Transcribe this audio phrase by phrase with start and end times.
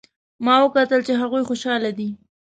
[0.45, 2.09] ما وکتل چې هغوی خوشحاله دي